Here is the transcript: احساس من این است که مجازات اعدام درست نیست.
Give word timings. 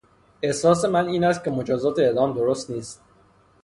احساس 0.41 0.85
من 0.85 1.07
این 1.07 1.23
است 1.23 1.43
که 1.43 1.51
مجازات 1.51 1.99
اعدام 1.99 2.33
درست 2.33 2.69
نیست. 2.69 3.01